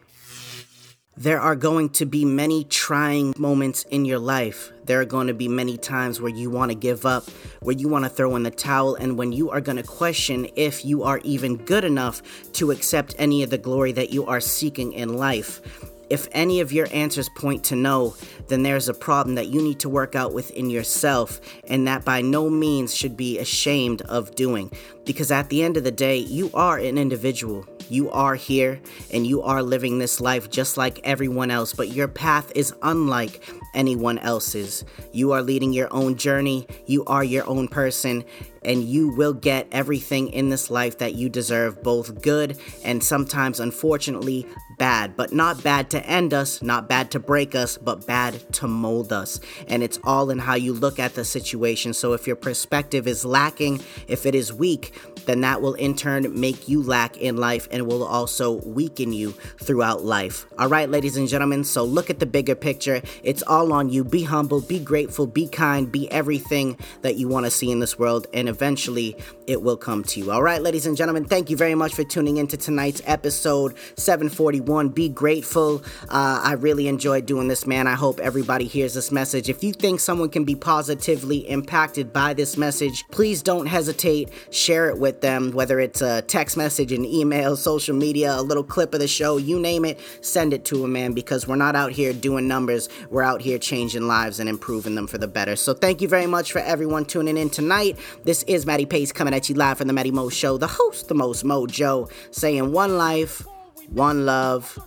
There 1.15 1.39
are 1.39 1.55
going 1.55 1.89
to 1.91 2.05
be 2.05 2.25
many 2.25 2.65
trying 2.65 3.33
moments 3.37 3.83
in 3.83 4.03
your 4.03 4.19
life. 4.19 4.73
There 4.85 5.01
are 5.01 5.05
going 5.05 5.27
to 5.27 5.33
be 5.33 5.47
many 5.47 5.77
times 5.77 6.21
where 6.21 6.31
you 6.31 6.49
want 6.49 6.71
to 6.71 6.75
give 6.75 7.05
up, 7.05 7.27
where 7.61 7.75
you 7.75 7.87
want 7.87 8.05
to 8.05 8.09
throw 8.09 8.35
in 8.35 8.43
the 8.43 8.51
towel, 8.51 8.95
and 8.95 9.17
when 9.17 9.31
you 9.31 9.49
are 9.49 9.61
going 9.61 9.77
to 9.77 9.83
question 9.83 10.47
if 10.55 10.85
you 10.85 11.03
are 11.03 11.19
even 11.23 11.57
good 11.57 11.83
enough 11.83 12.21
to 12.53 12.71
accept 12.71 13.15
any 13.17 13.41
of 13.41 13.49
the 13.49 13.57
glory 13.57 13.91
that 13.93 14.11
you 14.11 14.25
are 14.25 14.39
seeking 14.39 14.93
in 14.93 15.17
life. 15.17 15.61
If 16.07 16.27
any 16.33 16.59
of 16.59 16.71
your 16.71 16.87
answers 16.93 17.29
point 17.29 17.63
to 17.65 17.75
no, 17.75 18.15
then 18.47 18.63
there's 18.63 18.89
a 18.89 18.93
problem 18.93 19.35
that 19.35 19.47
you 19.47 19.61
need 19.61 19.79
to 19.79 19.89
work 19.89 20.15
out 20.15 20.33
within 20.33 20.69
yourself, 20.69 21.39
and 21.65 21.87
that 21.87 22.05
by 22.05 22.21
no 22.21 22.49
means 22.49 22.95
should 22.95 23.17
be 23.17 23.39
ashamed 23.39 24.01
of 24.03 24.35
doing. 24.35 24.71
Because 25.05 25.31
at 25.31 25.49
the 25.49 25.63
end 25.63 25.77
of 25.77 25.83
the 25.83 25.91
day, 25.91 26.17
you 26.17 26.49
are 26.53 26.77
an 26.77 26.97
individual. 26.97 27.65
You 27.89 28.09
are 28.11 28.35
here 28.35 28.79
and 29.11 29.27
you 29.27 29.43
are 29.43 29.61
living 29.61 29.99
this 29.99 30.19
life 30.19 30.49
just 30.49 30.77
like 30.77 30.99
everyone 31.03 31.51
else, 31.51 31.73
but 31.73 31.89
your 31.89 32.07
path 32.07 32.51
is 32.55 32.73
unlike 32.81 33.43
anyone 33.73 34.17
else's. 34.19 34.83
You 35.11 35.33
are 35.33 35.41
leading 35.41 35.73
your 35.73 35.93
own 35.93 36.15
journey, 36.15 36.67
you 36.87 37.05
are 37.05 37.23
your 37.23 37.47
own 37.47 37.67
person, 37.67 38.23
and 38.63 38.83
you 38.83 39.09
will 39.09 39.33
get 39.33 39.67
everything 39.71 40.29
in 40.29 40.49
this 40.49 40.71
life 40.71 40.97
that 40.97 41.13
you 41.13 41.29
deserve, 41.29 41.83
both 41.83 42.23
good 42.23 42.57
and 42.83 43.03
sometimes, 43.03 43.59
unfortunately, 43.59 44.47
bad. 44.79 45.15
But 45.15 45.31
not 45.31 45.63
bad 45.63 45.91
to 45.91 46.03
end 46.05 46.33
us, 46.33 46.63
not 46.63 46.89
bad 46.89 47.11
to 47.11 47.19
break 47.19 47.53
us, 47.53 47.77
but 47.77 48.07
bad 48.07 48.34
to 48.53 48.67
mold 48.67 49.11
us. 49.13 49.39
And 49.67 49.83
it's 49.83 49.99
all 50.03 50.29
in 50.29 50.39
how 50.39 50.55
you 50.55 50.73
look 50.73 50.99
at 50.99 51.15
the 51.15 51.25
situation. 51.25 51.93
So 51.93 52.13
if 52.13 52.27
your 52.27 52.35
perspective 52.35 53.07
is 53.07 53.25
lacking, 53.25 53.81
if 54.07 54.25
it 54.25 54.35
is 54.35 54.53
weak, 54.53 54.93
then 55.25 55.41
that 55.41 55.61
will 55.61 55.73
in 55.73 55.95
turn 55.95 56.39
make 56.39 56.67
you 56.67 56.81
lack 56.81 57.17
in 57.17 57.37
life 57.37 57.67
and 57.71 57.87
will 57.87 58.03
also 58.03 58.61
weaken 58.63 59.13
you 59.13 59.31
throughout 59.59 60.03
life. 60.03 60.45
All 60.57 60.69
right, 60.69 60.89
ladies 60.89 61.17
and 61.17 61.27
gentlemen, 61.27 61.63
so 61.63 61.83
look 61.83 62.09
at 62.09 62.19
the 62.19 62.25
bigger 62.25 62.55
picture. 62.55 63.01
It's 63.23 63.43
all 63.43 63.73
on 63.73 63.89
you. 63.89 64.03
Be 64.03 64.23
humble, 64.23 64.61
be 64.61 64.79
grateful, 64.79 65.27
be 65.27 65.47
kind, 65.47 65.91
be 65.91 66.11
everything 66.11 66.77
that 67.01 67.15
you 67.15 67.27
want 67.27 67.45
to 67.45 67.51
see 67.51 67.71
in 67.71 67.79
this 67.79 67.97
world, 67.97 68.27
and 68.33 68.47
eventually 68.47 69.17
it 69.47 69.61
will 69.61 69.77
come 69.77 70.03
to 70.03 70.19
you. 70.19 70.31
All 70.31 70.43
right, 70.43 70.61
ladies 70.61 70.85
and 70.85 70.95
gentlemen, 70.95 71.25
thank 71.25 71.49
you 71.49 71.57
very 71.57 71.75
much 71.75 71.93
for 71.93 72.03
tuning 72.03 72.37
into 72.37 72.57
tonight's 72.57 73.01
episode 73.05 73.75
741. 73.97 74.89
Be 74.89 75.09
grateful. 75.09 75.83
Uh, 76.03 76.41
I 76.43 76.53
really 76.53 76.87
enjoyed 76.87 77.25
doing 77.25 77.47
this, 77.47 77.65
man. 77.65 77.87
I 77.87 77.93
hope 77.93 78.19
everybody 78.25 78.65
hears 78.65 78.95
this 78.95 79.11
message. 79.11 79.49
If 79.49 79.63
you 79.63 79.71
think 79.71 79.99
someone 79.99 80.29
can 80.29 80.45
be 80.45 80.55
positively 80.55 81.47
impacted 81.47 82.11
by 82.11 82.33
this 82.33 82.57
message, 82.57 83.05
please 83.11 83.43
don't 83.43 83.67
hesitate. 83.67 84.31
Share 84.49 84.89
it 84.89 84.97
with 84.97 85.21
them, 85.21 85.51
whether 85.51 85.79
it's 85.79 86.01
a 86.01 86.23
text 86.23 86.57
message, 86.57 86.91
an 86.91 87.05
email, 87.05 87.55
social 87.55 87.95
media, 87.95 88.33
a 88.35 88.41
little 88.41 88.63
clip 88.63 88.95
of 88.95 88.99
the 88.99 89.07
show, 89.07 89.37
you 89.37 89.59
name 89.59 89.85
it, 89.85 89.99
send 90.21 90.53
it 90.53 90.65
to 90.65 90.77
them, 90.79 90.93
man, 90.93 91.13
because 91.13 91.47
we're 91.47 91.55
not 91.55 91.75
out 91.75 91.91
here 91.91 92.13
doing 92.13 92.47
numbers. 92.47 92.89
We're 93.11 93.21
out 93.21 93.41
here 93.41 93.59
changing 93.59 94.07
lives 94.07 94.39
and 94.39 94.49
improving 94.49 94.95
them 94.95 95.05
for 95.05 95.19
the 95.19 95.27
better. 95.27 95.55
So 95.55 95.75
thank 95.75 96.01
you 96.01 96.07
very 96.07 96.27
much 96.27 96.51
for 96.51 96.59
everyone 96.59 97.05
tuning 97.05 97.37
in 97.37 97.51
tonight. 97.51 97.95
This 98.23 98.41
is 98.43 98.65
Matty 98.65 98.87
Pace 98.87 99.11
coming 99.11 99.35
at 99.35 99.49
you 99.49 99.55
live 99.55 99.77
from 99.77 99.85
the 99.85 99.93
Matty 99.93 100.09
Mo 100.09 100.29
Show, 100.29 100.57
the 100.57 100.65
host, 100.65 101.09
the 101.09 101.13
most 101.13 101.43
mojo, 101.43 102.11
saying 102.31 102.71
one 102.71 102.97
life, 102.97 103.45
one 103.89 104.25
love. 104.25 104.79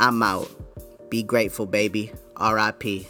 I'm 0.00 0.22
out. 0.22 0.48
Be 1.10 1.22
grateful, 1.22 1.66
baby. 1.66 2.12
R.I.P. 2.38 3.06